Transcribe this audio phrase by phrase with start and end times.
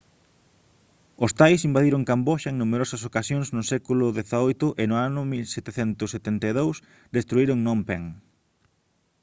[1.25, 4.83] os thais invadiron camboxa en numerosas ocasións no século xviii e
[5.15, 6.75] no 1772
[7.17, 8.03] destruíron phnom phen